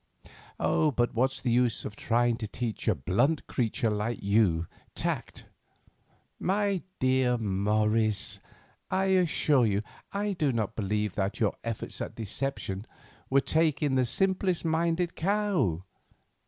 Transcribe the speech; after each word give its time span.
But 0.57 1.13
what's 1.13 1.41
the 1.41 1.51
use 1.51 1.85
of 1.85 1.95
trying 1.95 2.35
to 2.37 2.47
teach 2.47 2.87
a 2.87 2.95
blunt 2.95 3.45
creature 3.45 3.91
like 3.91 4.17
you 4.23 4.65
tact? 4.95 5.45
My 6.39 6.81
dear 6.97 7.37
Morris, 7.37 8.39
I 8.89 9.05
assure 9.13 9.67
you 9.67 9.83
I 10.11 10.33
do 10.33 10.51
not 10.51 10.75
believe 10.75 11.13
that 11.13 11.39
your 11.39 11.53
efforts 11.63 12.01
at 12.01 12.15
deception 12.15 12.87
would 13.29 13.45
take 13.45 13.83
in 13.83 13.93
the 13.93 14.07
simplest 14.07 14.65
minded 14.65 15.15
cow. 15.15 15.83